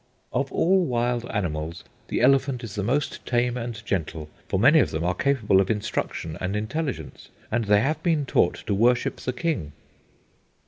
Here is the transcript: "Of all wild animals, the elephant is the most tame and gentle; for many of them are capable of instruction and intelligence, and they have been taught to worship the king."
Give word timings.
"Of 0.33 0.51
all 0.51 0.83
wild 0.83 1.29
animals, 1.29 1.83
the 2.07 2.21
elephant 2.21 2.63
is 2.63 2.73
the 2.73 2.81
most 2.81 3.23
tame 3.23 3.55
and 3.55 3.85
gentle; 3.85 4.29
for 4.47 4.57
many 4.57 4.79
of 4.79 4.89
them 4.89 5.03
are 5.03 5.13
capable 5.13 5.61
of 5.61 5.69
instruction 5.69 6.39
and 6.41 6.55
intelligence, 6.55 7.29
and 7.51 7.65
they 7.65 7.81
have 7.81 8.01
been 8.01 8.25
taught 8.25 8.63
to 8.65 8.73
worship 8.73 9.17
the 9.17 9.31
king." 9.33 9.73